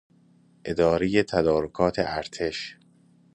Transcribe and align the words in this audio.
اداره 0.65 1.23
تدارکات 1.23 1.95
ارتش 1.99 2.77